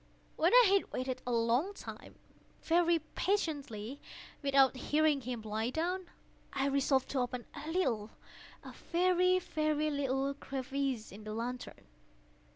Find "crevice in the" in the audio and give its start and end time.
10.33-11.35